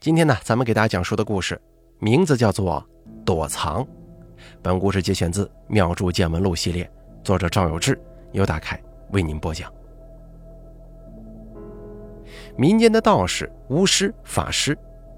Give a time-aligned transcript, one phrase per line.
[0.00, 1.60] 今天呢，咱们给大家讲述的故事
[1.98, 2.82] 名字叫做
[3.22, 3.84] 《躲藏》。
[4.62, 6.90] 本故事节选自《妙著见闻录》系列，
[7.22, 8.00] 作者赵有志，
[8.32, 9.70] 由大凯为您播讲。
[12.56, 14.74] 民间的道士、巫师、法师，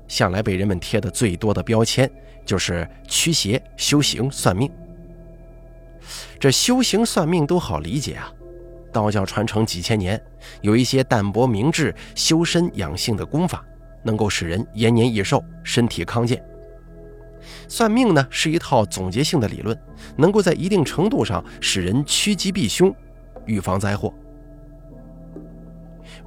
[0.09, 2.11] 向来被人们贴的最多的标签
[2.45, 4.69] 就是驱邪、修行、算命。
[6.41, 8.29] 这修行、算命都好理解啊，
[8.91, 10.21] 道教传承几千年，
[10.61, 13.65] 有一些淡泊明志、修身养性的功法。
[14.03, 16.43] 能够使人延年益寿、身体康健。
[17.69, 19.77] 算命呢是一套总结性的理论，
[20.17, 22.95] 能够在一定程度上使人趋吉避凶、
[23.47, 24.13] 预防灾祸。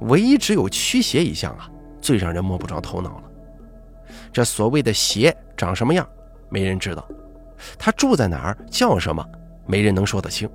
[0.00, 1.70] 唯一只有驱邪一项啊，
[2.02, 3.24] 最让人摸不着头脑了。
[4.32, 6.06] 这所谓的邪长什么样，
[6.50, 7.02] 没人知道；
[7.78, 9.24] 它住在哪儿、叫什么，
[9.66, 10.48] 没人能说得清。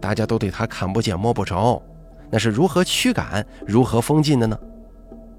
[0.00, 1.82] 大家都对它看不见、摸不着，
[2.30, 4.58] 那是如何驱赶、如何封禁的呢？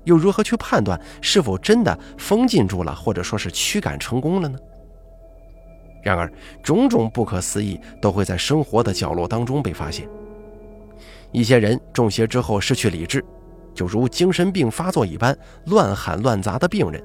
[0.05, 4.57] 又如何去判断是否真的封禁住了，或者说是驱赶成功了呢？
[6.01, 6.31] 然而，
[6.63, 10.07] 种种不可思议都会在生活的角落当中被发现。
[11.31, 13.23] 一些人中邪之后失去理智，
[13.75, 17.03] 就如精神病发作一般乱喊乱砸的病人，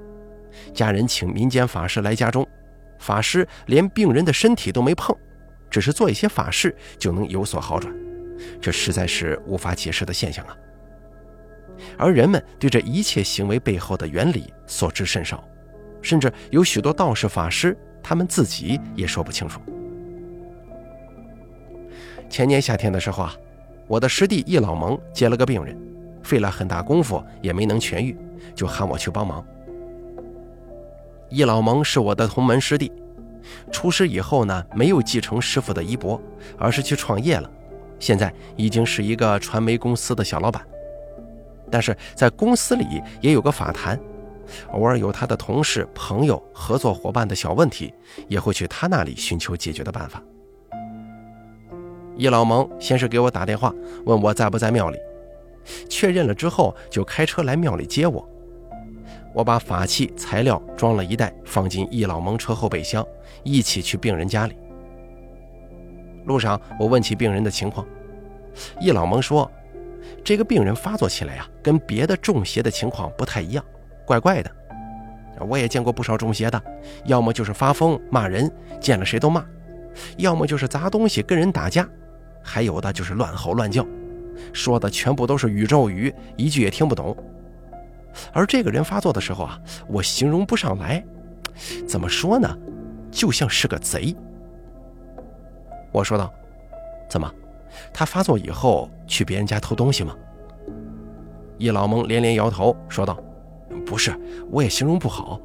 [0.73, 2.47] 家人请民间法师来家中，
[3.01, 5.15] 法师连病人的身体都没碰，
[5.69, 7.93] 只是做一些法事就能有所好转，
[8.63, 10.57] 这实在是无法解释的现象啊！
[11.99, 15.43] 而人们对这一切行为背后的原理所知甚少，
[16.01, 19.61] 甚至有许多道士法师，他们自己也说不清楚。
[22.29, 23.35] 前年夏天的时候啊，
[23.87, 25.79] 我的师弟易老蒙接了个病人，
[26.23, 28.17] 费了很大功夫也没能痊愈，
[28.55, 29.45] 就喊我去帮忙。
[31.29, 32.91] 易老蒙是我的同门师弟，
[33.71, 36.21] 出师以后呢，没有继承师傅的衣钵，
[36.59, 37.51] 而是去创业了，
[37.99, 40.65] 现在已经是一个传媒公司的小老板。
[41.75, 43.99] 但是在公司里也有个法坛，
[44.71, 47.93] 偶尔有他的同事、朋友、合作伙伴的小问题，
[48.29, 50.23] 也会去他那里寻求解决的办法。
[52.17, 53.75] 易老蒙先是给我打电话，
[54.05, 54.99] 问我在不在庙里，
[55.91, 58.25] 确认了之后，就开车来庙里接我。
[59.35, 63.05] 我把法器材料装了一袋，放进易老蒙车后备箱，
[63.43, 64.55] 一起去病人家里。
[66.27, 67.85] 路上，我问起病人的情况，
[68.81, 69.51] 易老蒙说。
[70.25, 73.63] 这个病人发作起来呀，跟别的中邪的情况不太一样，
[74.07, 74.51] 怪怪的。
[75.41, 76.63] 我也见过不少中邪的，
[77.05, 79.43] 要么就是发疯骂人，见了谁都骂；
[80.17, 81.85] 要么就是砸东西跟人打架；
[82.43, 83.85] 还有的就是乱吼乱叫，
[84.53, 87.15] 说的全部都是宇宙语，一句也听不懂。
[88.33, 91.05] 而这个人发作的时候啊，我形容不上来，
[91.87, 92.57] 怎么说呢，
[93.11, 94.17] 就像是个贼。
[95.93, 96.33] 我说道
[97.11, 97.31] ：“怎么？”
[97.93, 100.17] 他发作以后去别人家偷东西吗？
[101.59, 103.17] 易老蒙连连摇头，说道
[103.87, 104.19] ：“不是，
[104.51, 105.41] 我也形容不好。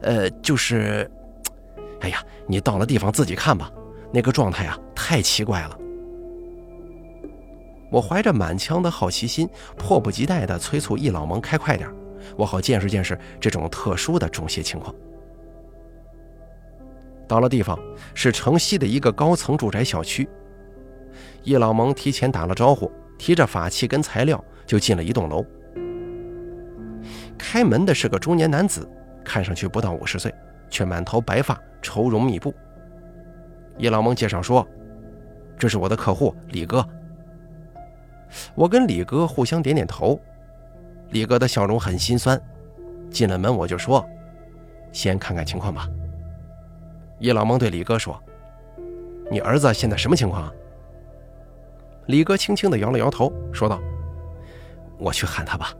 [0.00, 1.10] 呃，就是，
[2.00, 3.70] 哎呀，你到了地方自己看吧。
[4.12, 5.78] 那个状态啊，太奇怪了。”
[7.92, 11.92] 我怀着满腔的好奇心，迫不及待地催促易老蒙开快点，
[12.36, 14.94] 我好见识见识这种特殊的中邪情况。
[17.28, 17.78] 到了地方，
[18.14, 20.28] 是城西的一个高层住宅小区。
[21.42, 25.44] 易老蒙提前打了招呼，提着法器跟材料就进了一栋楼。
[27.38, 28.88] 开门的是个中年男子，
[29.24, 30.32] 看上去不到五十岁，
[30.68, 32.54] 却满头白发，愁容密布。
[33.78, 34.66] 易老蒙介绍说
[35.58, 36.86] ：“这是我的客户李哥。”
[38.54, 40.20] 我跟李哥互相点点头。
[41.08, 42.40] 李哥的笑容很心酸。
[43.10, 44.06] 进了门我就说
[44.92, 45.88] ：“先看看情况吧。”
[47.18, 48.22] 易老蒙对李哥说
[49.32, 50.52] ：“你儿子现在什么情况？”
[52.06, 53.80] 李哥轻轻地摇了摇头，说道
[54.98, 55.72] ：“我去喊他吧。”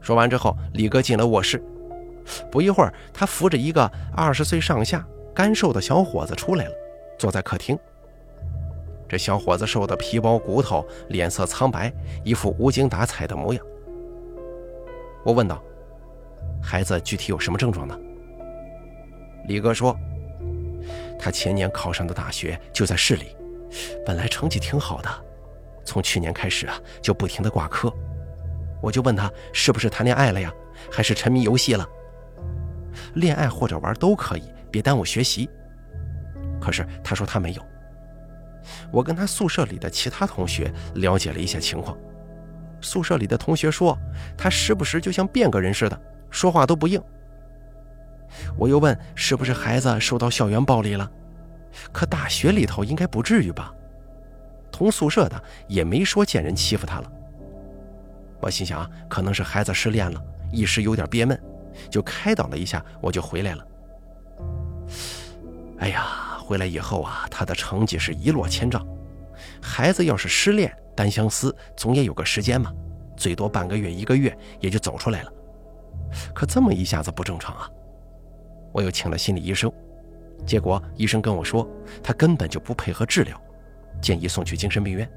[0.00, 1.62] 说完之后，李哥进了卧室。
[2.50, 6.72] 不一会儿，他扶着一个二十岁上下、干瘦的小伙子出来了，
[7.18, 7.78] 坐在客厅。
[9.08, 11.92] 这小伙子瘦得皮包骨头，脸色苍白，
[12.24, 13.62] 一副无精打采的模样。
[15.24, 15.62] 我问道
[16.62, 17.98] ：“孩子具体有什么症状呢？”
[19.46, 19.96] 李哥说
[21.18, 23.36] ：“他前年考上的大学就在市里。”
[24.04, 25.08] 本来成绩挺好的，
[25.84, 27.92] 从去年开始啊，就不停的挂科。
[28.80, 30.52] 我就问他是不是谈恋爱了呀，
[30.90, 31.88] 还是沉迷游戏了？
[33.14, 35.48] 恋爱或者玩都可以，别耽误学习。
[36.60, 37.62] 可是他说他没有。
[38.92, 41.96] 我跟他宿舍里的其他同学了解了一下情况，
[42.80, 43.96] 宿舍里的同学说
[44.36, 47.02] 他时不时就像变个人似的，说话都不应。
[48.56, 51.10] 我又问是不是孩子受到校园暴力了？
[51.92, 53.72] 可大学里头应该不至于吧？
[54.70, 57.12] 同宿舍的也没说见人欺负他了。
[58.40, 60.20] 我心想，可能是孩子失恋了，
[60.50, 61.40] 一时有点憋闷，
[61.90, 63.66] 就开导了一下，我就回来了。
[65.78, 68.84] 哎呀，回来以后啊，他的成绩是一落千丈。
[69.60, 72.72] 孩子要是失恋、单相思，总也有个时间嘛，
[73.16, 75.32] 最多半个月、一个月也就走出来了。
[76.34, 77.70] 可这么一下子不正常啊！
[78.72, 79.72] 我又请了心理医生，
[80.46, 81.68] 结果医生跟我说，
[82.02, 83.40] 他根本就不配合治疗，
[84.00, 85.08] 建议送去精神病院。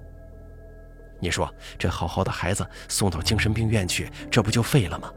[1.19, 5.12] 你说这好好的孩子送到精神病院去，这不就废了吗？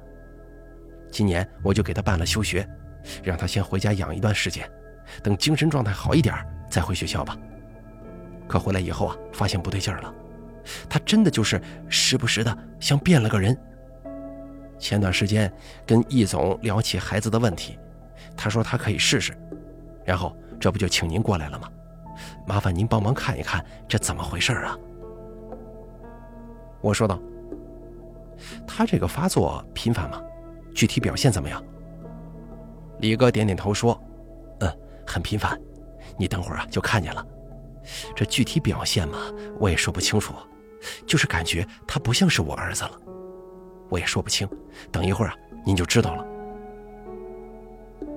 [1.10, 2.68] 今年我就给他办了休学，
[3.22, 4.68] 让他先回家养一段时间，
[5.22, 6.34] 等精神状态好一点
[6.70, 7.36] 再回学校吧。
[8.46, 10.14] 可回来以后啊，发现不对劲了，
[10.88, 13.56] 他真的就是时不时的像变了个人。
[14.78, 15.52] 前段时间
[15.84, 17.78] 跟易总聊起孩子的问题，
[18.36, 19.36] 他说他可以试试，
[20.08, 21.68] 然后这不就请您过来了吗？
[22.46, 24.74] 麻烦您帮忙看一看，这怎么回事啊？
[26.80, 27.20] 我说道
[28.66, 30.18] ：“他这个发作频繁吗？
[30.74, 31.62] 具体表现怎么样？”
[33.00, 34.00] 李哥点点头说
[34.60, 35.60] ：“嗯，很频繁，
[36.16, 37.22] 你等会儿啊就看见了。
[38.16, 39.18] 这具体表现嘛，
[39.60, 40.32] 我也说不清楚，
[41.06, 42.92] 就是感觉他不像是我儿子了。
[43.90, 44.48] 我也说不清，
[44.90, 46.24] 等一会儿啊您就知道了。”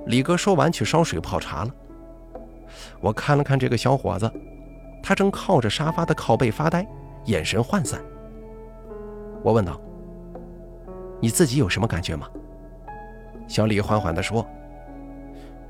[0.07, 1.75] 李哥说完去烧水泡茶了。
[2.99, 4.31] 我看了看这个小伙子，
[5.01, 6.85] 他正靠着沙发的靠背发呆，
[7.25, 8.01] 眼神涣散。
[9.43, 9.79] 我问道
[11.19, 12.27] ：“你自己有什么感觉吗？”
[13.47, 14.47] 小李缓缓地说：“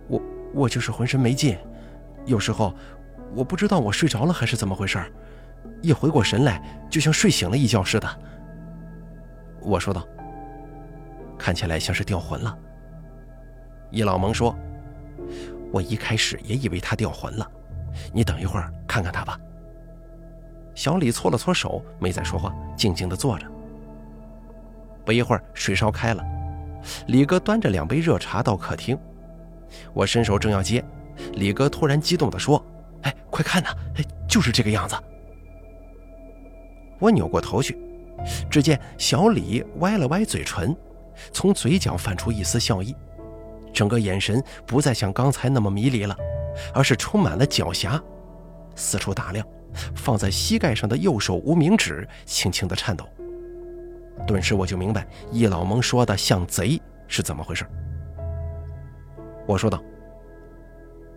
[0.08, 0.22] 我
[0.54, 1.58] 我就是浑身没劲，
[2.26, 2.74] 有时候
[3.34, 5.00] 我不知道我睡着了还是怎么回事
[5.82, 8.08] 一回过神来就像睡醒了一觉似的。”
[9.62, 10.06] 我说道
[11.40, 12.58] ：“看起来像是掉魂了。”
[13.90, 14.56] 易老蒙说
[15.72, 17.50] ：“我一开始也以为他掉魂了，
[18.14, 19.40] 你等一会儿看看他吧。”
[20.74, 23.46] 小李搓了搓手，没再说话，静静地坐着。
[25.06, 26.24] 不一会儿，水烧开了，
[27.08, 28.98] 李哥端着两杯热茶到客厅。
[29.94, 30.84] 我伸手正要接，
[31.34, 32.64] 李哥突然激动地说
[33.04, 33.70] ：“哎，快看呐！
[33.96, 34.96] 哎，就是这个样子。”
[37.00, 37.78] 我扭过头去，
[38.50, 40.76] 只见小李歪了歪嘴唇，
[41.34, 42.96] 从嘴角泛出一丝笑意，
[43.74, 46.16] 整个眼神不再像刚才那么迷离了，
[46.74, 48.02] 而是充满了狡黠，
[48.76, 49.46] 四处打量，
[49.96, 53.08] 放在膝盖上的右手无名指轻轻地颤抖。
[54.28, 57.66] 顿时我就明白易老蒙说的像贼是怎么回事。
[59.48, 59.82] 我说道：“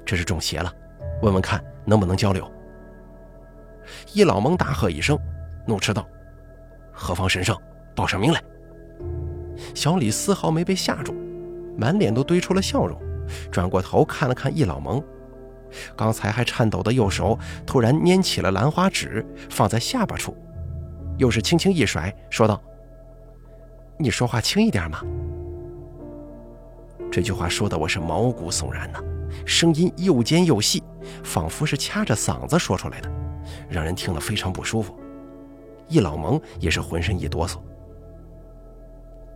[0.07, 0.73] 这是中邪了，
[1.21, 2.51] 问问看能不能交流。”
[4.15, 5.19] 易老蒙大喝一声，
[5.67, 6.09] 怒斥道
[6.91, 7.55] ：“何方神圣，
[7.95, 8.43] 报上名来！”
[9.75, 11.15] 小李丝毫没被吓住，
[11.77, 12.99] 满脸都堆出了笑容，
[13.51, 15.03] 转过头看了看易老蒙，
[15.97, 20.37] 刚才还颤抖的右手突然拈起了兰花指，放在下巴处，
[21.19, 22.61] 又是轻轻一甩，说道。
[23.97, 25.01] 你说话轻一点嘛！
[27.13, 28.99] 这句话说的我是毛骨悚然呐，
[29.47, 30.83] 声音又尖又细，
[31.23, 33.09] 仿佛是掐着嗓子说出来的，
[33.69, 34.99] 让人听了非常不舒服。
[35.87, 37.59] 易老蒙也是浑身一哆嗦。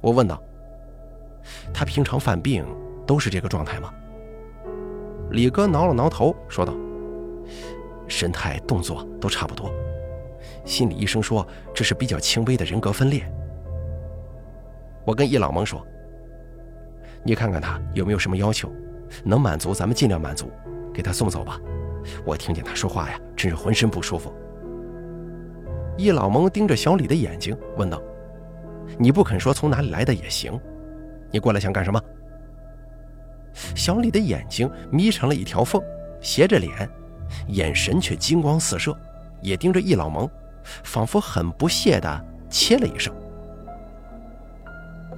[0.00, 0.42] 我问道
[1.72, 2.64] ：“他平常犯病
[3.06, 3.92] 都是这个状态吗？”
[5.30, 6.74] 李哥挠了挠头，说道
[8.08, 9.70] ：“神态、动作都差不多。
[10.64, 13.22] 心理医生说这是比较轻微的人格分裂。”
[15.04, 15.86] 我跟易老蒙说
[17.24, 18.70] ：“你看看他有没有什么要求，
[19.24, 20.50] 能满足咱们尽量满足，
[20.92, 21.60] 给他送走吧。
[22.24, 24.32] 我听见他说话呀，真是浑身不舒服。”
[25.96, 28.00] 易老蒙盯着小李的眼睛问道
[28.98, 30.58] ：“你不肯说从哪里来的也行，
[31.30, 32.00] 你过来想干什么？”
[33.74, 35.82] 小李的眼睛眯成了一条缝，
[36.20, 36.88] 斜着脸，
[37.48, 38.96] 眼神却金光四射，
[39.40, 40.28] 也盯着易老蒙，
[40.84, 43.12] 仿佛很不屑地切了一声。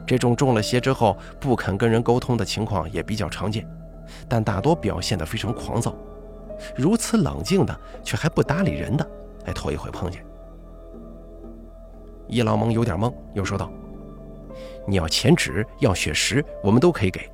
[0.07, 3.69] 这种中了邪之后不肯跟人沟通的情况也比较常见，
[4.29, 5.95] 但大多表现得非常狂躁。
[6.77, 9.07] 如此冷静的却还不搭理人的，
[9.45, 10.25] 还头一回碰见。
[12.27, 13.71] 易老蒙有点懵，又说道
[14.87, 17.31] ：“你要钱纸，要血石，我们都可以给。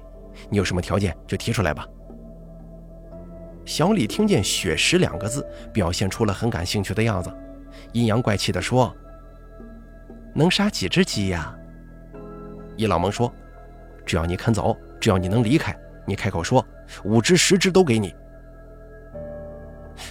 [0.51, 1.87] 你有什么条件就提出来吧。”
[3.65, 7.33] 小李听见“血石”两个字，表现出了很感兴趣的样子，
[7.93, 8.95] 阴阳怪气地说
[10.35, 11.53] ：“能杀几只鸡呀？”
[12.77, 13.33] 易老蒙说
[14.07, 15.77] ：“只要你肯走，只要你能离开，
[16.07, 16.65] 你开口说，
[17.05, 18.15] 五只十只都给你。”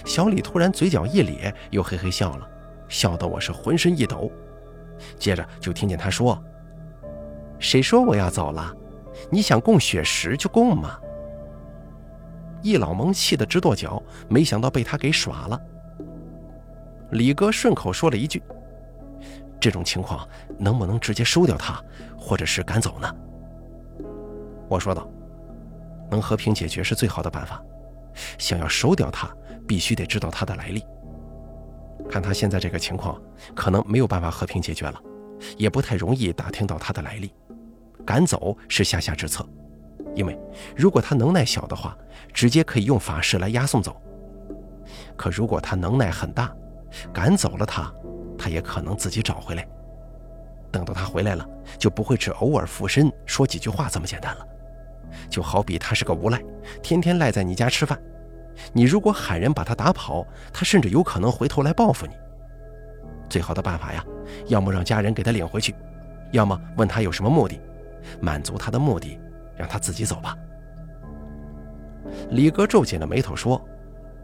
[0.04, 2.46] 小李突然嘴角一咧，又嘿嘿笑了，
[2.88, 4.30] 笑得我是浑身一抖。
[5.18, 6.42] 接着就听见他说
[7.66, 8.72] ：“谁说我要走了？
[9.28, 10.96] 你想供血石就供嘛。”
[12.62, 15.60] 易老蒙气得直跺脚，没想到被他给耍了。
[17.10, 18.40] 李哥顺口说了一句
[19.58, 21.82] ：“这种情况能不能直接收掉他，
[22.16, 23.12] 或者是赶走呢？
[24.68, 25.08] 我说道
[26.08, 27.60] ：“能和平解决是最好的办法。
[28.38, 29.28] 想要收掉他，
[29.66, 30.84] 必须得知道他的来历。
[32.08, 33.20] 看他现在这个情况，
[33.56, 35.00] 可能没有办法和平解决了，
[35.56, 37.32] 也不太容易打听到他的来历。
[38.06, 39.44] 赶走是下下之策，
[40.14, 40.38] 因为
[40.76, 41.98] 如果他能耐小的话，
[42.32, 44.00] 直接可以用法事来押送走。
[45.16, 46.54] 可如果他能耐很大，
[47.12, 47.92] 赶走了他，
[48.38, 49.66] 他也可能自己找回来。
[50.70, 51.44] 等到他回来了，
[51.78, 54.46] 就不会只偶尔附身说几句话这么简单了。
[55.28, 56.40] 就好比他是个无赖，
[56.82, 57.98] 天天赖在你家吃饭，
[58.72, 62.12] 你如果喊人把他打跑，他甚至有可能回头来报复你。
[63.28, 64.04] 最好的办法呀，
[64.46, 65.74] 要么让家人给他领回去，
[66.30, 67.58] 要么问他有什么目的，
[68.20, 69.18] 满足他的目的，
[69.56, 70.36] 让他自己走吧。
[72.30, 73.60] 李哥皱紧了眉头说：“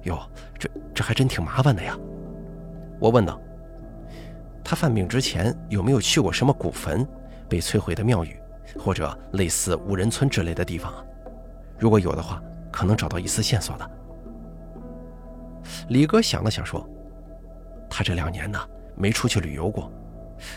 [0.05, 0.19] 哟，
[0.59, 1.99] 这这还真挺麻烦的呀。”
[3.01, 3.41] 我问道
[4.63, 7.07] ：“他犯病之前有没有去过什么古坟、
[7.49, 8.37] 被摧毁的庙宇，
[8.79, 11.05] 或者类似无人村之类的地方啊？
[11.79, 13.91] 如果有的话，可能找到一丝线索的。”
[15.89, 16.89] 李哥想了想说
[17.91, 18.59] ：“他这两年呢，
[18.95, 19.91] 没出去旅游过，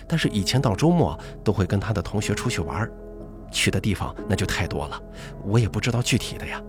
[0.07, 2.87] 但是以前到周末都会跟他的同学出去玩，
[3.55, 5.01] 去的地方那就太多了，
[5.45, 6.61] 我也不知道具体的呀。”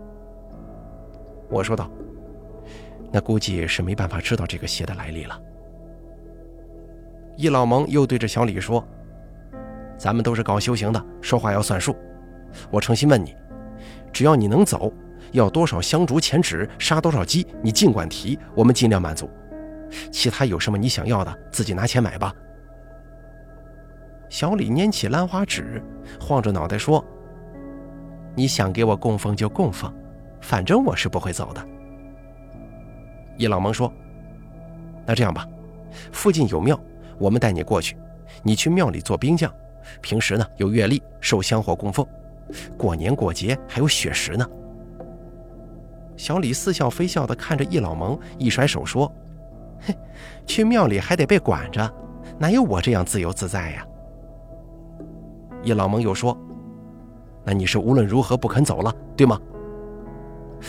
[1.50, 1.90] 我说道
[3.12, 5.38] ：“那估计是没办法知道这个鞋的来历了。”
[7.36, 8.82] 易老蒙又对着小李说
[9.98, 11.94] ：“咱们都是搞修行的，说话要算数。
[12.70, 13.34] 我诚心问你，
[14.12, 14.92] 只要你能走，
[15.32, 19.28] 要多少香烛钱纸，杀多少鸡，你尽管提，我们尽量满足。
[20.10, 22.32] 其他有什么你想要的，自己拿钱买吧。”
[24.28, 25.82] 小李拈起兰花指，
[26.20, 27.04] 晃着脑袋说
[28.34, 29.92] ：“你想给我供奉就供奉，
[30.40, 31.66] 反正我是不会走的。”
[33.38, 33.92] 易老蒙说
[35.06, 35.46] ：“那这样吧，
[36.12, 36.78] 附近有庙。”
[37.18, 37.96] 我们带你过去，
[38.42, 39.50] 你去庙里做兵将，
[40.02, 42.06] 平时呢有月例受香火供奉，
[42.76, 44.46] 过年过节还有血食呢。
[46.14, 49.10] 小李似笑非笑地看着易老蒙，一甩手说
[49.80, 49.96] ：“嘿，
[50.44, 51.90] 去庙里还得被管着，
[52.38, 53.86] 哪有我这样自由自在呀？”
[55.66, 56.38] 易老蒙又说
[57.44, 59.36] ：“那你是无论如何不肯走了，对吗？”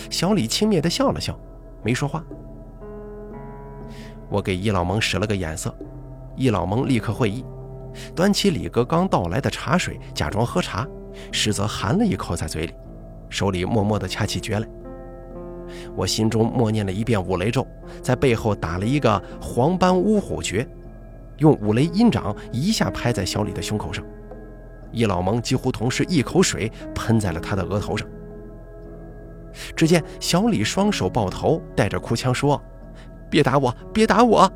[0.10, 1.40] 小李轻蔑地笑了笑，
[1.84, 2.24] 没说话。
[4.28, 5.72] 我给易老蒙使了个眼色。
[6.36, 7.46] 易老蒙立刻会意，
[8.16, 10.88] 端起李哥刚倒来的茶水，假装喝茶，
[11.32, 12.74] 实则含了一口在嘴里，
[13.30, 14.68] 手里默默地掐起诀来。
[15.96, 17.66] 我心中默念了一遍五雷咒，
[18.02, 20.68] 在背后打了一个黄斑乌虎诀，
[21.38, 24.04] 用五雷阴掌一下拍在小李的胸口上。
[24.92, 28.08] 易老蒙几乎同时一口水喷在了他的额头上。
[29.76, 32.62] 只见小李双手抱头，带着哭腔说
[33.30, 34.52] ：“别打我，别打我！”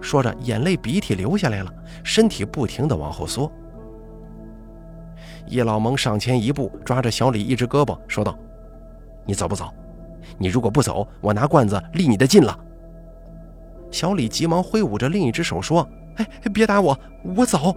[0.00, 1.70] 说着，眼泪鼻涕流下来了，
[2.02, 3.50] 身体不停地往后缩。
[5.46, 8.38] 叶老蒙上前一步，抓着小李一只胳膊，说道
[9.26, 9.68] ：“你走不走？
[10.38, 12.58] 你如果不走，我拿罐子立你的劲了。”
[13.90, 16.98] 小李急忙挥舞着另一只手说：“哎，别打我，
[17.36, 17.76] 我走。”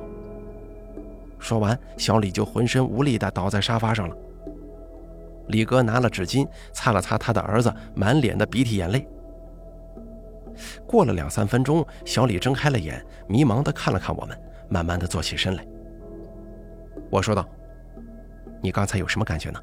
[1.44, 4.16] 说完，小李就浑身无力地倒在沙发上了。
[5.48, 9.06] 李哥拿了纸巾擦了擦他的儿子满脸的鼻涕眼泪。
[10.88, 15.68] 过了两三分钟，小李睁开了眼，迷茫地看了看我们，慢慢地坐起身来。
[17.10, 17.46] 我说道
[18.64, 19.60] ：“你刚才有什么感觉呢？”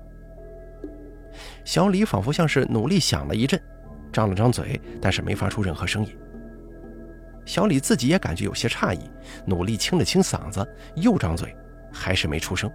[1.65, 3.59] 小李仿佛像是努力想了一阵，
[4.13, 6.15] 张了张嘴，但是没发出任何声音。
[7.47, 9.01] 小李自己也感觉有些诧异，
[9.47, 11.57] 努力清了清嗓子，又张嘴，
[11.93, 12.71] 还是没出声。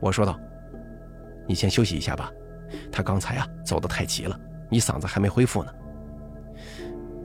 [0.00, 0.38] 我说道
[1.46, 2.32] ：“你先休息一下吧，
[2.90, 5.72] 他刚才啊走得太急了，你嗓子还没恢复呢。”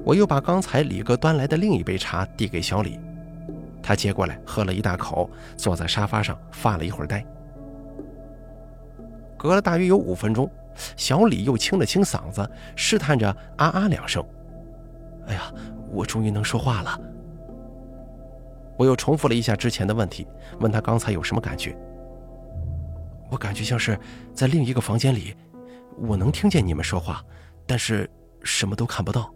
[0.03, 3.00] 我又把刚才李哥端来的另一杯茶递给小李，
[3.81, 7.25] 他接过来喝了一大口，坐在沙发上发了一会儿呆。
[9.38, 10.50] 隔了大约有五分钟，
[10.95, 14.24] 小李又清了清嗓子，试探着啊啊两声。
[15.27, 15.51] 哎呀，
[15.91, 17.00] 我终于能说话了。
[18.77, 20.27] 我又重复了一下之前的问题，
[20.60, 21.77] 问他刚才有什么感觉。
[23.29, 23.98] 我感觉像是
[24.34, 25.36] 在另一个房间里，
[25.98, 27.24] 我能听见你们说话，
[27.65, 28.10] 但是
[28.44, 29.34] 什么都看不到。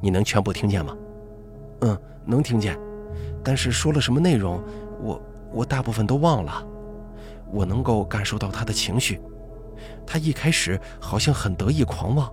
[0.00, 0.96] 你能全部听见吗？
[1.80, 2.78] 嗯，能听见，
[3.42, 4.62] 但是说了什么内容，
[5.00, 6.66] 我我大部分都忘了。
[7.50, 9.20] 我能够感受到他的情绪，
[10.06, 12.30] 他一开始好像很得意狂妄，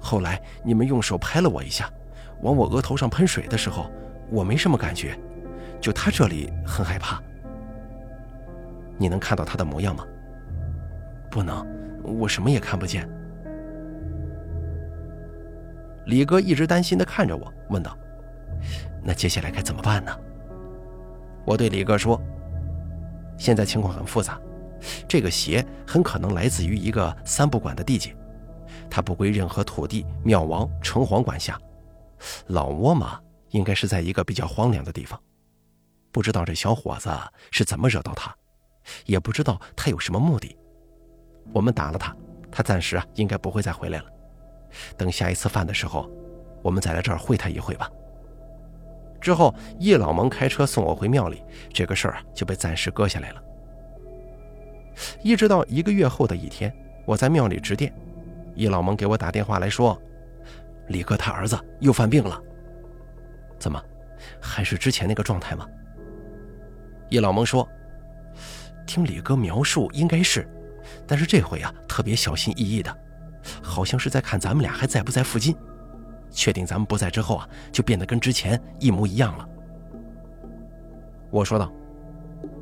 [0.00, 1.92] 后来你们用手拍了我一下，
[2.40, 3.90] 往我额头上喷水的时候，
[4.30, 5.18] 我没什么感觉，
[5.80, 7.20] 就他这里很害怕。
[8.96, 10.04] 你能看到他的模样吗？
[11.30, 11.66] 不能，
[12.02, 13.08] 我什么也看不见。
[16.06, 17.96] 李哥一直担心地看着我，问道
[19.02, 20.16] ：“那接下来该怎么办呢？
[21.44, 22.20] 我对李哥说
[23.38, 24.40] ：“现在情况很复杂，
[25.08, 28.14] 这个邪很可能来自于一个三不管的地界，
[28.90, 31.58] 它不归任何土地、庙王、城隍管辖。
[32.48, 35.20] 老窝嘛，应该是在一个比较荒凉的地方。
[36.12, 37.10] 不知道这小伙子
[37.50, 38.34] 是怎么惹到他，
[39.06, 40.56] 也不知道他有什么目的。
[41.52, 42.16] 我们打了他，
[42.50, 44.06] 他暂时啊应该不会再回来了。
[44.96, 46.10] 等下一次犯的时候，
[46.62, 47.90] 我们再来这儿会他一会吧。”
[49.20, 51.42] 之后，叶老蒙开车送我回庙里，
[51.72, 53.42] 这个事儿啊就被暂时搁下来了。
[55.22, 57.92] 一直到一个月后的一天，我在庙里值殿，
[58.54, 60.00] 叶老蒙给我打电话来说，
[60.88, 62.42] 李哥他儿子又犯病了。
[63.60, 63.80] 怎么，
[64.40, 65.68] 还是之前那个状态吗？
[67.10, 67.68] 叶老蒙说，
[68.86, 70.48] 听李哥描述应该是，
[71.06, 72.96] 但是这回啊特别小心翼翼的，
[73.62, 75.54] 好像是在看咱们俩还在不在附近。
[76.32, 79.48] 确定咱们不在之后啊，就变得跟之前一模一样了。
[81.28, 81.72] 我说道：“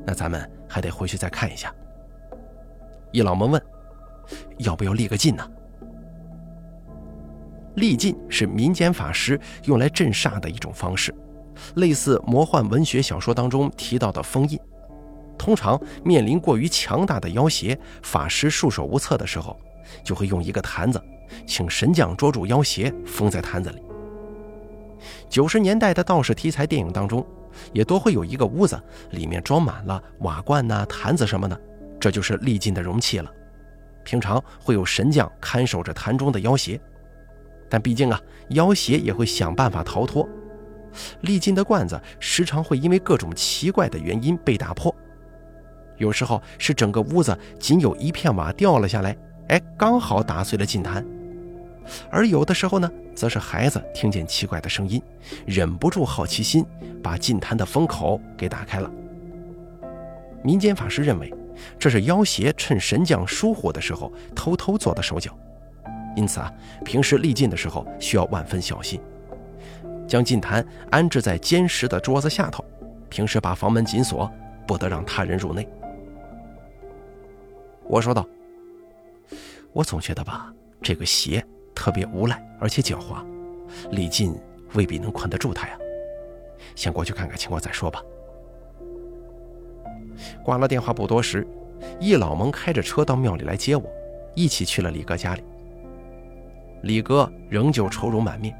[0.07, 1.73] 那咱们还得回去再看一下。”
[3.13, 3.63] 易老蒙问
[4.59, 5.47] ：“要不要立个禁呢？”
[7.79, 11.15] 历禁是民间法师用来镇煞的一种方式，
[11.77, 14.59] 类似魔幻文学小说当中提到的封印。
[15.39, 19.57] 通常面临过于强大的妖邪，法师束手无策的时候，
[20.03, 21.01] 就会用一个坛子。
[21.47, 23.83] 请神将捉住妖邪，封在坛子里。
[25.29, 27.25] 九十年代的道士题材电影当中，
[27.73, 28.81] 也多会有一个屋子，
[29.11, 31.61] 里面装满了瓦罐呐、坛子什么的，
[32.01, 33.31] 这就是历尽的容器了。
[34.05, 36.81] 平常会有神将看守着坛中的妖邪，
[37.69, 38.21] 但毕竟啊，
[38.51, 40.29] 妖邪也会想办法逃脱。
[41.21, 44.95] 历尽的罐子时常会因为各种奇怪的原因被打破，
[45.97, 49.17] 有时候是整个屋子仅有一片瓦掉了下来，
[49.49, 51.05] 哎，刚好打碎了禁坛。
[52.11, 55.01] 而有的时候呢，则是孩子听见奇怪的声音，
[55.47, 56.65] 忍不住好奇心，
[57.03, 58.91] 把禁坛的封口给打开了。
[60.43, 61.33] 民间法师认为，
[61.79, 65.37] 这是妖邪趁神将疏忽的时候偷偷做的手脚，
[66.17, 66.53] 因此啊，
[66.85, 69.01] 平时立禁的时候需要万分小心，
[70.07, 72.65] 将禁坛安置在坚实的桌子下头，
[73.09, 74.31] 平时把房门紧锁，
[74.67, 75.69] 不得让他人入内。
[77.85, 78.27] 我说道
[79.73, 81.45] ：“我总觉得吧，这个邪……”
[81.79, 83.25] 特别无赖，而且狡猾，
[83.93, 84.37] 李进
[84.75, 85.79] 未必能困得住他呀。
[86.75, 88.03] 先过去看看情况再说吧。
[90.43, 91.47] 挂了电话不多时，
[92.01, 93.89] 易老蒙开着车到庙里来接我，
[94.35, 95.45] 一起去了李哥家里。
[96.83, 98.57] 李哥仍旧愁容满面，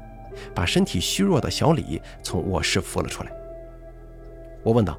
[0.53, 3.31] 把身体虚弱的小李从卧室扶了出来。
[4.63, 4.97] 我问道：“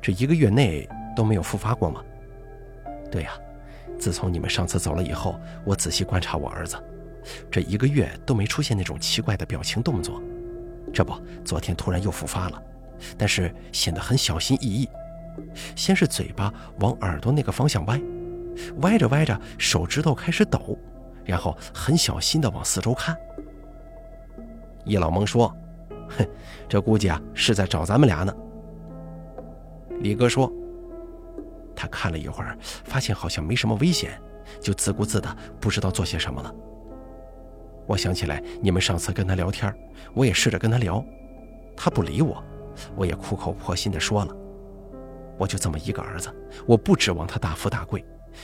[0.00, 2.02] 这一个月内都没有复发过吗
[3.10, 3.32] ？”“对呀。”
[3.96, 6.76] 自从你们上次走了以后，我仔细观察我儿子，
[7.50, 10.20] 这一个月都没出现那种奇怪的表情动作。
[10.92, 12.62] 这不，昨天突然又复发了，
[13.16, 14.88] 但是显得很小心翼翼。
[15.76, 18.00] 先是嘴巴往耳朵那个方向歪，
[18.78, 20.76] 歪着歪着手指头开始抖，
[21.24, 23.16] 然后很小心地往四周看。
[24.84, 25.54] 叶老蒙说
[26.18, 26.26] ：“哼，
[26.68, 28.34] 这估计啊是在找咱们俩呢。”
[30.00, 30.52] 李哥说。
[31.76, 34.18] 他看了一会儿，发现好像没什么危险，
[34.60, 36.54] 就自顾自的不知道做些什么了。
[37.84, 39.74] 我想起来你们上次跟他聊天，
[40.14, 41.04] 我也试着跟他聊，
[41.76, 42.42] 他不理我，
[42.94, 44.34] 我也苦口婆心的说了，
[45.36, 46.32] 我就这么一个儿子，
[46.64, 48.02] 我不指望他大富大贵，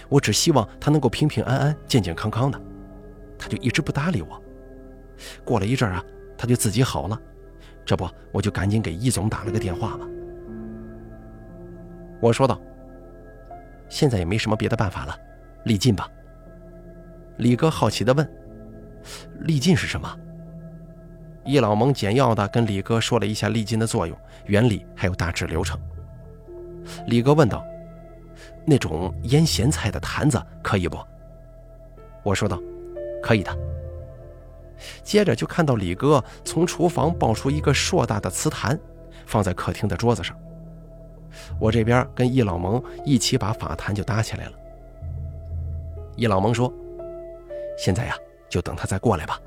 [0.09, 2.61] 我只希望他能够平平安安、健健康康的。
[3.41, 4.41] 他就一直不搭理我。
[5.45, 6.05] 过了一阵啊，
[6.39, 7.21] 他就自己好了，
[7.85, 10.07] 这不我就赶紧给易总打了个电话吧。
[12.21, 12.61] 我说道。
[13.89, 15.19] 现在也没什么别的办法了，
[15.65, 16.09] 立禁吧。
[17.39, 18.33] 李哥好奇地问
[19.43, 20.17] ：“立禁是什么？”
[21.45, 25.77] 易老蒙简要地跟李哥说了一下立禁的作用、原理还有大致流程。
[27.09, 27.65] 李哥问道
[28.65, 30.97] ：“那种腌咸菜的坛子可以不？”
[32.23, 32.63] 我说道
[33.23, 33.57] ：“可以的。”
[35.05, 38.79] 接着就看到李哥从厨房抱出一个硕大的瓷坛，
[39.27, 40.37] 放在客厅的桌子上。
[41.59, 44.53] 我这边跟易老蒙一起把法坛就搭起来了。
[46.17, 46.73] 易老蒙说
[47.79, 48.15] ：“现在呀，
[48.49, 49.39] 就等他再过来吧。”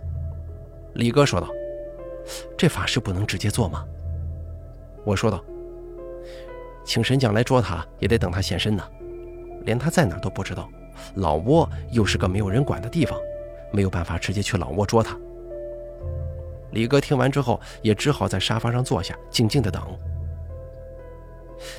[0.93, 1.49] 李哥说道
[2.55, 3.83] ：“这法事不能直接做吗？”
[5.03, 5.43] 我说道
[6.85, 8.83] ：“请神将来捉他，也得等他现身呢。
[9.65, 10.69] 连他在哪都不知道，
[11.15, 13.19] 老窝又是个没有人管的地方，
[13.73, 15.17] 没有办法直接去老窝捉他。”
[16.71, 19.83] 李哥听完之后，也只好在沙发上坐下，静静的等。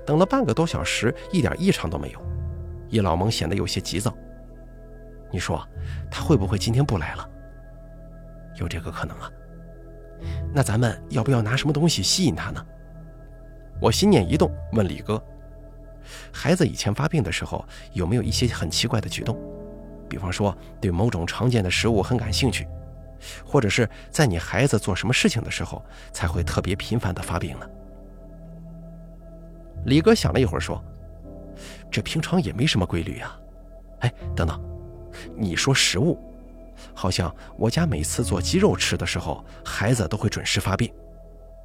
[0.06, 2.20] 等了半个多小时，一点异常都没有。
[2.90, 4.14] 叶老蒙显得有些急躁。
[5.32, 5.66] 你说
[6.10, 7.28] 他会不会今天不来了？
[8.56, 9.28] 有这个可能啊。
[10.54, 12.64] 那咱们要不要拿什么东西吸引他呢？
[13.80, 15.20] 我心念一动，问李哥
[16.32, 19.36] ：“孩子以前发病的时候，有没有一些很奇怪的举动？
[20.08, 22.66] 比方说对某种常见的食物很感兴趣，
[23.44, 27.66] 或者是在你孩子做什么事情的时候才会特别频繁的发病呢？”
[29.86, 30.82] 李哥想了一会儿说
[31.90, 33.36] ：“这平常也没什么规律呀。
[34.00, 34.58] 哎，等等，
[35.36, 36.18] 你说食物，
[36.94, 40.92] 好像我家每次做鸡肉吃的时候，孩子都会准时发病。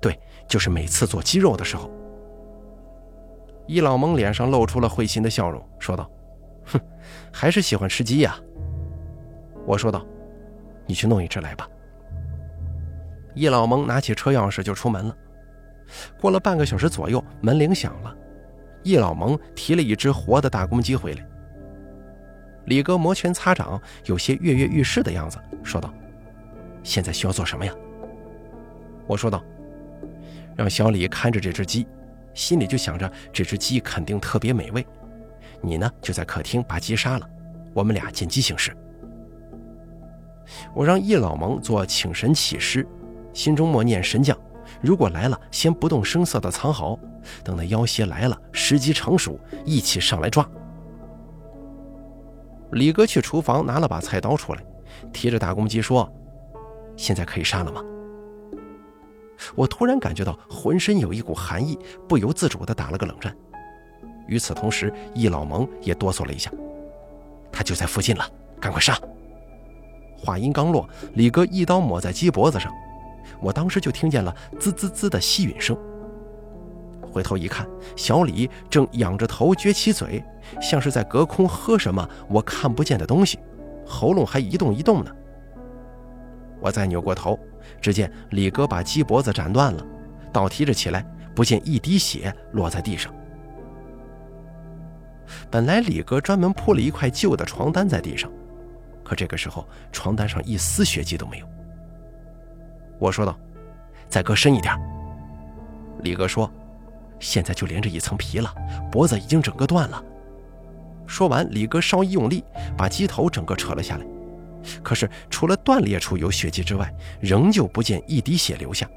[0.02, 1.90] 对，就是每次做鸡肉的时候。”
[3.68, 6.10] 易老蒙脸上露出了会心的笑容，说道
[6.72, 6.80] ：“哼，
[7.32, 8.38] 还是喜欢吃鸡呀。”
[9.66, 10.06] 我说道
[10.88, 11.68] ：“你去弄一只来吧。”
[13.36, 15.16] 易老蒙拿起车钥匙就出门了。
[16.20, 18.16] 过了半个小时左右，门铃响了，
[18.84, 21.26] 易老蒙提了一只活的大公鸡回来。
[22.66, 25.94] 李哥摩拳擦掌，有些跃跃欲试的样子，说道
[26.84, 27.74] ：“现在需要做什么呀？”
[29.08, 29.44] 我说道
[30.56, 31.88] ：“让小李看着这只鸡。”
[32.36, 34.86] 心里就想着这只鸡肯定特别美味，
[35.62, 37.30] 你呢就在客厅把鸡杀了，
[37.74, 38.76] 我们俩见机行事。
[40.74, 42.88] 我让易老蒙做请神启事，
[43.34, 44.38] 心中默念神将，
[44.82, 46.98] 如果来了，先不动声色的藏好，
[47.44, 50.48] 等那妖邪来了，时机成熟，一起上来抓。
[52.72, 54.64] 李哥去厨房拿了把菜刀出来，
[55.12, 56.12] 提着大公鸡说
[56.98, 57.84] ：“现在可以杀了吗？”
[59.56, 63.36] 我突然感觉到浑身有一股寒意，不由自主地打了个冷战。
[64.30, 66.50] 与此同时，易老蒙也哆嗦了一下。
[67.52, 68.24] 他就在附近了，
[68.62, 68.98] 赶快杀！
[70.18, 72.72] 话音刚落，李哥一刀抹在鸡脖子上，
[73.42, 75.76] 我当时就听见了滋滋滋的吸吮声。
[77.12, 80.24] 回头一看，小李正仰着头撅起嘴，
[80.62, 83.40] 像是在隔空喝什么我看不见的东西，
[83.86, 85.12] 喉咙还一动一动呢。
[86.62, 87.38] 我再扭过头。
[87.82, 89.86] 只见李哥把鸡脖子斩断了，
[90.32, 93.14] 倒提着起来，不见一滴血落在地上。
[95.50, 98.32] 本来李哥专门铺了一块旧的床单在地上，
[99.04, 101.48] 可这个时候床单上一丝血迹都没有。
[103.00, 103.38] 我说道
[104.10, 104.74] ：“再割深一点。”
[106.04, 106.52] 李哥说
[107.20, 108.54] ：“现在就连着一层皮了，
[108.92, 110.04] 脖子已经整个断了。”
[111.08, 112.44] 说完，李哥稍一用力，
[112.78, 114.06] 把鸡头整个扯了下来。
[114.84, 118.88] 可是，除了断裂处有血迹之外，仍旧不见一滴血流下。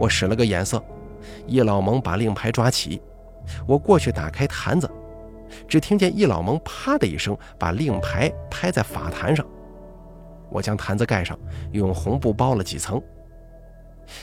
[0.00, 0.82] 我使了个眼色，
[1.46, 3.00] 叶老蒙把令牌抓起，
[3.66, 4.90] 我过去打开坛子，
[5.68, 9.46] 只听见易老蒙啪的一声把令牌拍在法坛上。
[10.50, 11.38] 我将坛子盖上，
[11.72, 13.02] 用红布包了几层。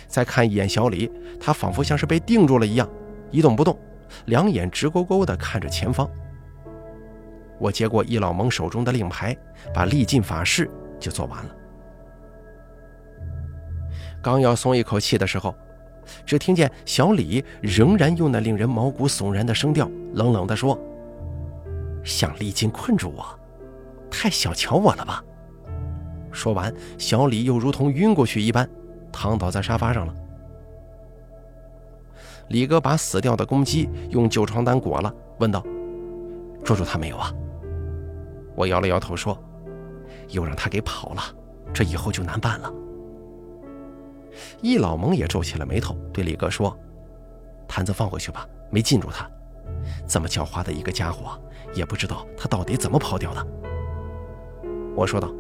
[0.08, 2.88] 再看一眼小李，他仿佛像是被定住了一样，
[3.32, 3.78] 一动不动，
[4.26, 6.10] 两眼直勾勾地看着前方。
[7.58, 9.36] 我接过易老蒙手中的令牌，
[9.74, 11.56] 把历尽法事就做完了。
[14.22, 15.56] 刚要松一口气的时候，
[16.26, 20.80] 只听见小李仍然用那令人毛骨悚然的声调，冷冷地说
[22.04, 23.26] ：“想历尽困住我，
[24.10, 25.24] 太小瞧我了吧？”
[26.32, 28.70] 说完，小李又如同晕过去一般，
[29.12, 30.14] 躺倒在沙发上了。
[32.50, 35.64] 李哥把死掉的公鸡用旧床单裹了，问道
[36.66, 37.34] ：“捉住他没有啊？”
[38.56, 39.38] 我摇了摇头说
[40.30, 41.22] ：“又让他给跑了，
[41.74, 42.74] 这以后就难办了。”
[44.62, 46.78] 易老蒙也皱起了眉头，对李哥说
[47.68, 49.30] ：“坛子放回去吧，没禁住他。
[50.08, 51.40] 这么狡猾的一个家伙，
[51.74, 53.48] 也不知道他到底怎么跑掉的。”
[54.96, 55.32] 我说道：“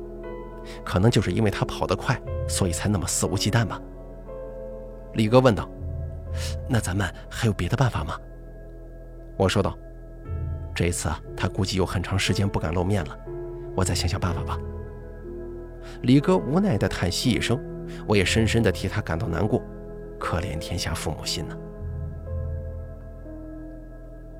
[0.85, 3.81] 可能就是因为他跑得快，所以才那么肆无忌惮吧。”
[5.13, 5.69] 李哥问道
[6.69, 8.17] ：“那咱们还有别的办法吗？”
[9.37, 9.77] 我说道。
[10.75, 13.17] 这一次，他估计有很长时间不敢露面了，
[13.75, 14.57] 我再想想办法吧。
[16.03, 17.59] 李哥无奈地叹息一声，
[18.07, 19.61] 我也深深地替他感到难过，
[20.19, 21.55] 可怜天下父母心呐。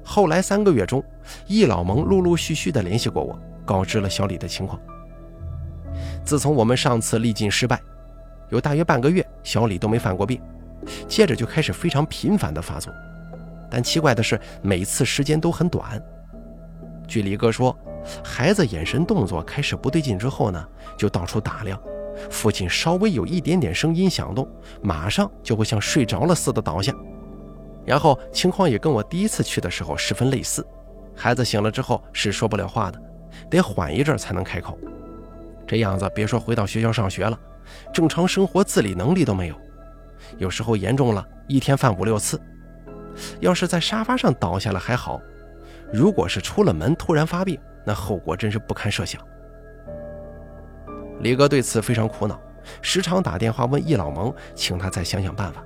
[0.04, 1.04] 后来三个月中，
[1.46, 4.80] 易老蒙陆陆续续地联系过我，告知了小李的情况。
[6.24, 7.80] 自从我们上次历尽失败，
[8.50, 10.42] 有大约半个月，小李都没犯过病，
[11.08, 12.92] 接着就开始非常频繁的发作，
[13.70, 16.02] 但奇怪的是，每次时间都很短。
[17.08, 17.78] 据李哥说，
[18.24, 21.80] 孩子眼神动作开始不对劲之后呢，就到处打量，
[22.30, 24.48] 父亲稍微有一点点声音响动，
[24.82, 26.94] 马上就会像睡着了似的倒下。
[27.86, 30.66] 然后情况也跟我第一次去的时候十分类似，
[31.16, 33.02] 孩子醒了之后是说不了话的，
[33.50, 34.78] 得缓一阵才能开口。
[35.66, 37.40] 这样子别说回到学校上学了，
[37.94, 39.56] 正常生活自理能力都没有。
[40.38, 42.40] 有时候严重了，一天犯五六次。
[43.40, 45.20] 要是在沙发上倒下了还好。
[45.92, 49.20] 如果是出了门突然发病，那后果真是不堪设想。
[51.20, 52.40] 李哥对此非常苦恼，
[52.82, 55.64] 时常打电话问易老蒙，请他再想想办法。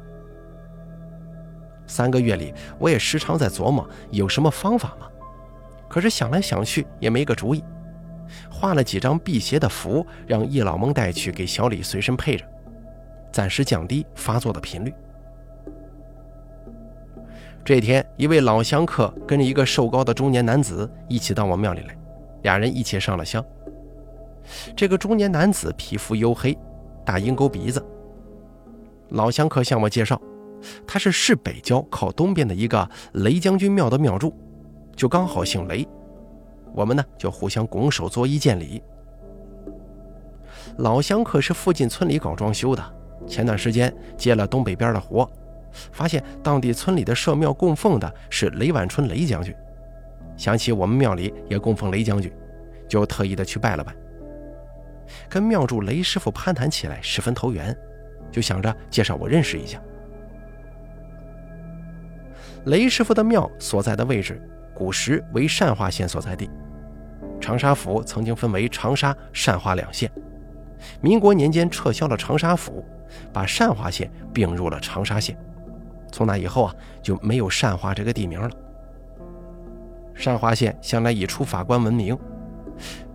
[1.85, 5.07] 三个月里，我也时常在琢磨有什么方法吗？
[5.87, 7.63] 可是想来想去也没个主意。
[8.49, 12.43] 画了几张辟邪的符，让易老蒙带去给小李随身配着，
[13.31, 14.93] 暂时降低发作的频率。
[17.63, 21.95] 这天，一位老香客跟着一个瘦高的中年男子一起到我庙里来，
[22.41, 23.45] 俩人一起上了香。
[24.75, 26.57] 这个中年男子皮肤黝黑，
[27.05, 27.83] 大鹰钩鼻子。
[29.09, 30.19] 老香客向我介绍，
[30.87, 34.33] 他是市北郊靠东边的一个雷将军庙的庙祝，
[34.95, 35.87] 就刚好姓雷。
[36.73, 38.81] 我们呢就互相拱手作揖见礼。
[40.77, 42.83] 老香客是附近村里搞装修的，
[43.27, 45.29] 前段时间接了东北边的活，
[45.91, 49.53] 发现当地村里的社庙供奉的是雷万春雷将军，
[50.35, 52.31] 想起我们庙里也供奉雷将军，
[52.87, 53.93] 就特意的去拜了拜。
[55.29, 57.75] 跟庙祝雷师傅攀谈起来十分投缘，
[58.31, 59.81] 就想着介绍我认识一下。
[62.65, 64.41] 雷师傅的庙所在的位置，
[64.73, 66.49] 古时为善化县所在地。
[67.41, 70.09] 长沙府曾经分为长沙、善化两县，
[71.01, 72.85] 民国年间撤销了长沙府，
[73.33, 75.37] 把善化县并入了长沙县。
[76.09, 78.49] 从那以后啊，就没有善化这个地名了。
[80.15, 82.17] 善化县向来以出法官闻名，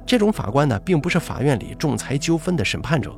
[0.08, 3.14] 这种法官呢，并不是法院里仲裁纠纷的审判者，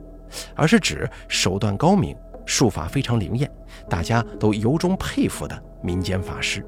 [0.57, 3.49] 而是指手段高明、术法非常灵验，
[3.89, 6.67] 大家都由衷佩服的民间法师。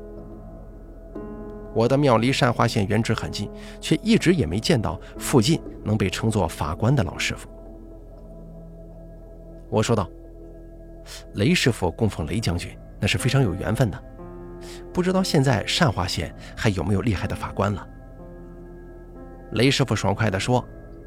[1.75, 7.49] 我的庙离善化县原址很近，却一直也没见到附近能被称作法官的老师傅。
[9.69, 10.09] 我说道
[11.35, 14.01] ：“雷师傅供奉雷将军，那是非常有缘分的。
[14.95, 17.85] 不知道现在善化县还有没有厉害的法官了？”
[19.53, 20.65] 雷师傅爽快地说：“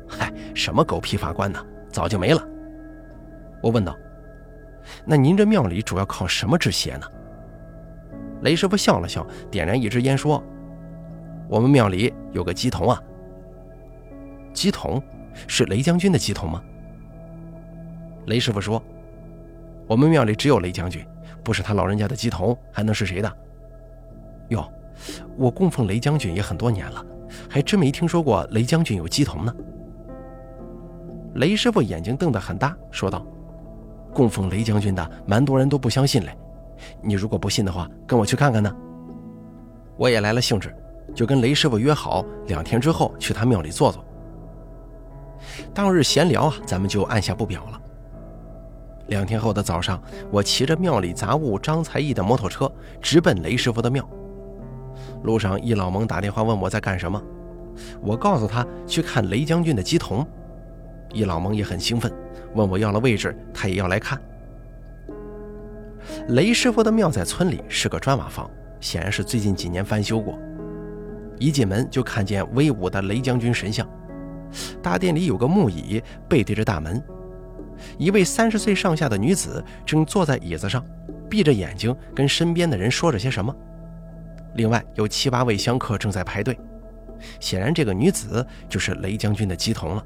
[0.08, 1.64] 嗨，什么狗屁法官呢？
[1.90, 2.48] 早就没了。”
[3.62, 3.96] 我问道
[5.06, 7.08] ：“那您这庙里主要靠什么治邪呢？”
[8.42, 10.44] 雷师傅笑了笑，点燃一支烟说。
[11.48, 13.02] 我们庙里有个鸡童啊，
[14.54, 15.02] 鸡童
[15.48, 16.62] 是雷将军的鸡童吗？
[18.28, 18.82] 雷师傅说
[19.88, 21.06] ：“我们庙里只有雷将军，
[21.44, 23.38] 不是他老人家的鸡童，还能是谁的？”
[24.50, 24.68] 哟，
[25.38, 27.06] 我供奉雷将军也很多年了，
[27.50, 29.54] 还真没听说过雷将军有鸡童呢。
[31.36, 33.26] 雷师傅眼睛瞪得很大，说道
[34.14, 36.38] ：“供奉雷将军的，蛮多人都不相信嘞。
[37.02, 38.74] 你如果不信的话，跟我去看看呢。”
[39.98, 40.74] 我也来了兴致。
[41.14, 44.04] 就跟雷师傅约好，两天之后去他庙里坐坐。
[45.74, 47.82] 当日闲聊啊，咱们就按下不表了。
[49.08, 52.70] 两天后的早上，我骑着庙里杂物张才艺的摩托车，
[53.02, 54.06] 直奔雷师傅的庙。
[55.24, 57.22] 路上，易老蒙打电话问我在干什么，
[58.02, 60.26] 我告诉他去看雷将军的鸡童。
[61.14, 62.12] 易老蒙也很兴奋，
[62.54, 64.20] 问我要了位置，他也要来看。
[66.30, 70.38] 雷师傅的庙在村里是个砖瓦房，显然是最近几年翻修过。
[71.40, 73.88] 一进门就看见威武的雷将军神像，
[74.82, 77.02] 大殿里有个木椅背对着大门，
[77.98, 80.86] 一位三十岁上下的女子正坐在椅子上，
[81.30, 83.56] 闭着眼睛跟身边的人说着些什么。
[84.56, 86.58] 另外有七八位香客正在排队，
[87.40, 90.06] 显然这个女子就是雷将军的姬童了。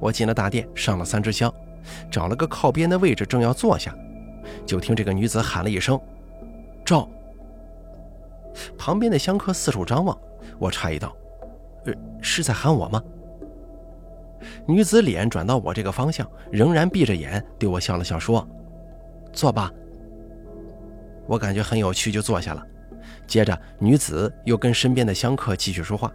[0.00, 1.52] 我进了大殿，上了三支香，
[2.10, 3.92] 找了个靠边的位置，正要坐下，
[4.64, 6.00] 就听这个女子喊了一声
[6.84, 7.08] ：“赵。”
[8.78, 10.16] 旁边的香客四处张望，
[10.58, 11.16] 我诧异道
[11.86, 13.02] ：“呃，是在喊我吗？”
[14.66, 18.46] 女子脸转到我这个方向，仍然闭着眼，对我笑了笑，说
[19.32, 19.72] ：“坐吧。”
[21.28, 22.66] 我感觉很有趣，就坐下了。
[23.26, 26.10] 接着，女子又跟身边的香客继续说话。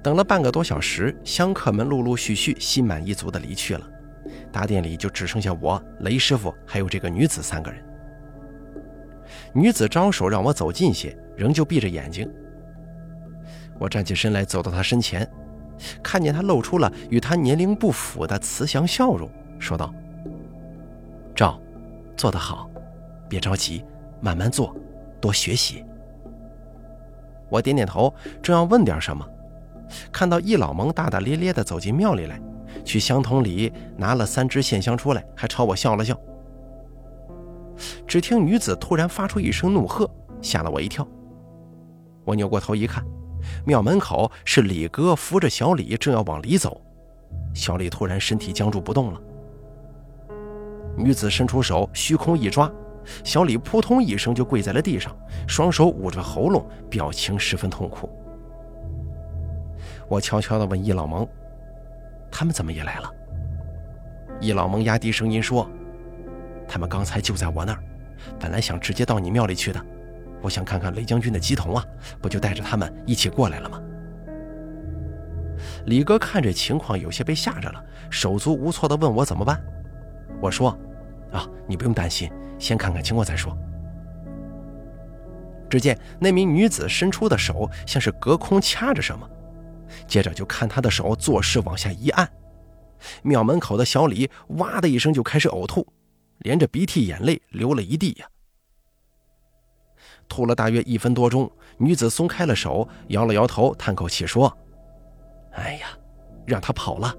[0.00, 3.90] 等了半个多小时，香客们陆陆续续、心满意足地离去了，
[4.52, 7.84] 大殿里就只剩下我、雷师傅还有这个女子三个人。
[9.52, 12.30] 女子招手让我走近些，仍旧闭着眼睛。
[13.78, 15.28] 我站起身来，走到她身前，
[16.02, 19.92] 看见她露出了与她年龄不符的慈祥笑容，说道：“，
[22.16, 22.70] 做得好，
[23.28, 23.84] 别着急，
[24.20, 24.74] 慢慢做，
[25.20, 25.84] 多学习。”
[27.50, 29.26] 我点点头，正要问点什么，
[30.10, 32.40] 看到易老蒙大大咧咧地走进庙里来，
[32.84, 36.18] 去香桶里拿了三支线香出来，还朝我笑了笑。
[38.06, 40.08] 只听女子突然发出一声怒喝，
[40.40, 41.06] 吓了我一跳。
[42.24, 43.04] 我扭过头一看，
[43.66, 46.80] 庙门口是李哥扶着小李，正要往里走。
[47.54, 49.20] 小李突然身体僵住不动了。
[50.96, 52.70] 女子伸出手，虚空一抓，
[53.24, 58.08] 小李扑通一声就跪在了地上，双手捂着喉咙，表情十分痛苦。
[60.08, 61.26] 我悄悄地问易老蒙
[62.30, 63.10] ：“他们怎么也来了？
[64.40, 65.68] 易老蒙压低声音说
[66.68, 67.82] ：“他们刚才就在我那儿，
[68.38, 69.80] 本来想直接到你庙里去的。
[70.42, 71.84] 我想看看雷将军的鸡童啊，
[72.20, 73.80] 不就带着他们一起过来了吗？”
[75.86, 79.62] 李哥看这情况有些被吓着了，手足无措地问我怎么办。
[80.40, 80.76] 我说
[81.32, 83.56] ：“啊，你不用担心，先看看情况再说。”
[85.68, 89.28] 只见那名女子伸出的手像是隔空掐着什么，
[90.06, 92.30] 接着就看她的手做势往下一按，
[93.22, 95.86] 庙门口的小李哇的一声就开始呕吐，
[96.40, 98.26] 连着鼻涕眼泪流了一地呀。
[100.28, 104.54] 吐了大约一分多钟，女子松开了手，摇了摇头，叹口气说
[105.52, 105.88] ：“哎呀，
[106.46, 107.14] 让他跑了。”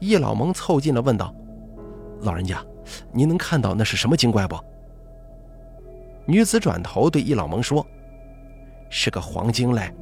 [0.00, 1.34] 叶老蒙凑近了问道
[2.22, 2.64] ：“老人家，
[3.12, 4.58] 您能看到那是什么精怪不？”
[6.26, 7.84] 女子转头对易老蒙说
[8.88, 9.92] ：“是个黄精嘞。”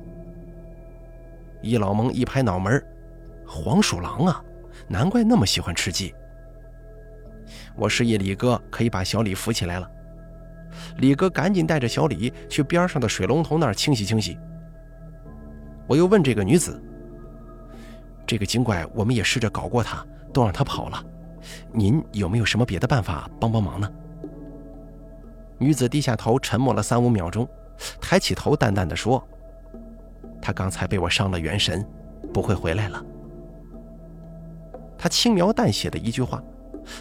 [1.62, 2.82] 易老蒙一拍脑门
[3.46, 4.42] ：“黄鼠狼啊，
[4.86, 6.14] 难怪那么喜欢吃鸡。”
[7.74, 9.90] 我示意李哥可以把小李扶起来了。
[10.98, 14.38] 李哥赶紧带着小李去边上的水龙头那儿清洗清洗。
[15.86, 16.80] 我又问这个女子
[18.24, 21.04] ：“这个精怪，我们也试着搞过他，都让他跑了。
[21.72, 23.90] 您有没有什么别的办法帮帮忙呢？”
[25.58, 27.46] 女子低下头，沉默了三五秒钟，
[28.00, 29.22] 抬起头，淡淡的说
[30.40, 31.86] ：“他刚才被我伤了元神，
[32.32, 33.04] 不会回来了。”
[34.96, 36.42] 他轻描淡写的一句话，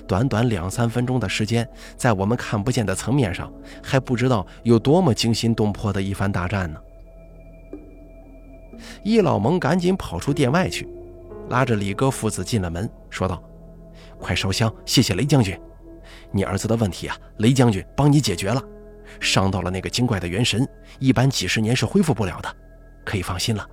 [0.07, 6.79] 短短两三分钟的时间，在我们看不见的层面上，还不知道有多么惊心动魄的一番大战呢。
[9.03, 10.87] 易老蒙赶紧跑出殿外去，
[11.49, 13.41] 拉着李哥父子进了门，说道
[14.19, 15.59] ：“快烧香，谢谢雷将军。”
[16.31, 18.61] 你儿子的问题啊，雷将军帮你解决了，
[19.19, 20.67] 伤到了那个精怪的元神，
[20.99, 22.55] 一般几十年是恢复不了的，
[23.03, 23.67] 可以放心了。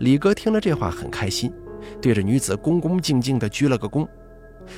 [0.00, 1.52] 李哥听了这话很开心，
[2.00, 4.08] 对着女子恭恭敬敬地鞠了个躬，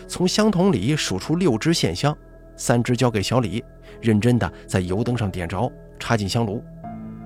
[0.06, 2.16] 从香筒里数出六支线香，
[2.56, 3.64] 三支交给小李，
[4.00, 6.62] 认真地在油灯上点着，插进香炉，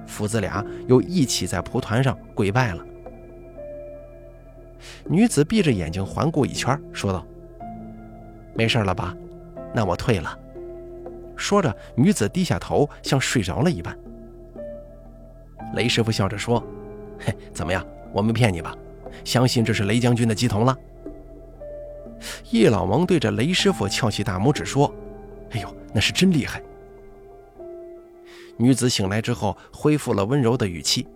[0.06, 2.84] 父子俩又一起在蒲团上跪拜了。
[5.08, 7.26] 女子闭着眼睛环顾一圈，说道。
[8.54, 9.16] 没事了吧？
[9.74, 10.38] 那我退了。
[11.36, 13.96] 说着，女子低下头，像睡着了一般。
[15.74, 16.62] 雷师傅笑着说
[17.18, 17.84] ：“嘿，怎么样？
[18.12, 18.76] 我没骗你吧？
[19.24, 20.76] 相信这是雷将军的鸡童了。”
[22.50, 24.94] 叶老蒙对着雷师傅翘起大拇指说
[25.52, 26.62] ：“哎呦，那是真厉害。”
[28.58, 31.08] 女子醒来之后，恢复了温柔的语气。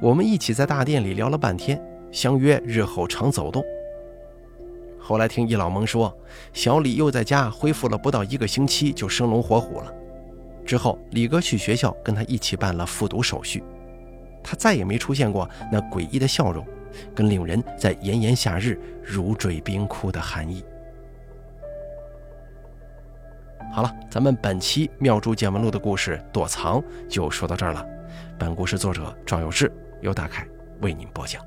[0.00, 1.82] 我们一起在大殿里聊了半天，
[2.14, 3.62] 相约日后常走动。
[5.00, 6.16] 后来听易老蒙说，
[6.52, 9.92] 小李又在家恢复了不到一个星期，就生龙活虎了。
[10.64, 13.62] 之后，李哥去学校跟他一起办了复读手续，
[14.42, 16.64] 他再也没出现过那诡异的笑容，
[17.14, 20.64] 跟令人在炎炎夏日如坠冰窟的寒意。
[23.72, 27.84] 好了，咱们本期《妙珠见闻录》的故事躲藏就说到这儿了。
[28.38, 30.46] 本故事作者赵有志，由大凯
[30.80, 31.44] 为您播讲。